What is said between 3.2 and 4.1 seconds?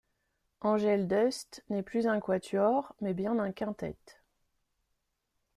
un quintet.